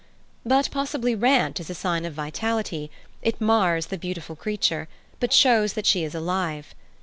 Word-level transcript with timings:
But 0.43 0.69
possibly 0.71 1.13
rant 1.13 1.59
is 1.59 1.69
a 1.69 1.75
sign 1.75 2.05
of 2.05 2.15
vitality: 2.15 2.89
it 3.21 3.39
mars 3.39 3.85
the 3.85 3.99
beautiful 3.99 4.35
creature, 4.35 4.87
but 5.19 5.31
shows 5.31 5.73
that 5.73 5.85
she 5.85 6.03
is 6.03 6.15
alive. 6.15 6.73